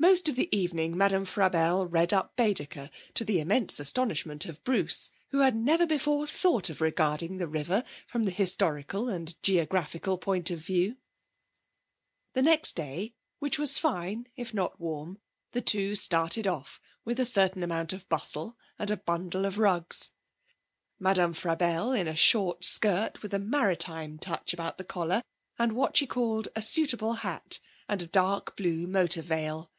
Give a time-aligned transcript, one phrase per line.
[0.00, 5.10] Most of the evening Madame Frabelle read up Baedeker, to the immense astonishment of Bruce,
[5.30, 10.52] who had never before thought of regarding the river from the historical and geographical point
[10.52, 10.96] of view.
[12.34, 15.18] The next day, which was fine, if not warm,
[15.50, 20.12] the two started off with a certain amount of bustle and a bundle of rugs,
[21.00, 25.22] Madame Frabelle in a short skirt with a maritime touch about the collar
[25.58, 29.72] and what she called a suitable hat and a dark blue motor veil.